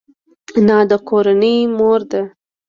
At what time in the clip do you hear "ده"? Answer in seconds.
2.11-2.21